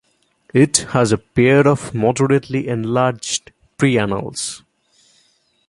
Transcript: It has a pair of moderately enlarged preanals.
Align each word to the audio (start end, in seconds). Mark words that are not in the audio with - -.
It 0.51 0.77
has 0.93 1.11
a 1.11 1.19
pair 1.19 1.67
of 1.67 1.93
moderately 1.93 2.67
enlarged 2.67 3.51
preanals. 3.77 4.63